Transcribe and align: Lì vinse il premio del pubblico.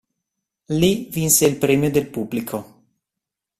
Lì 0.73 1.09
vinse 1.11 1.45
il 1.45 1.57
premio 1.57 1.91
del 1.91 2.09
pubblico. 2.09 2.83